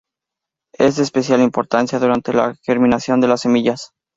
Es 0.79 0.95
de 0.95 1.03
especial 1.03 1.41
importancia 1.43 1.99
durante 1.99 2.33
la 2.33 2.55
germinación 2.65 3.21
de 3.21 3.27
las 3.27 3.41
semillas. 3.41 3.91